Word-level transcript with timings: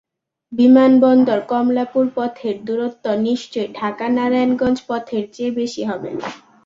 বিমানবন্দর-কমলাপুর 0.51 2.05
পথের 2.15 2.55
দূরত্ব 2.65 3.05
নিশ্চয়ই 3.25 3.69
ঢাকা 3.75 4.05
নারায়ণগঞ্জ 4.15 4.77
পথের 4.89 5.23
চেয়ে 5.33 5.51
বেশি 5.59 5.81
হবে 5.89 6.11
না। 6.13 6.27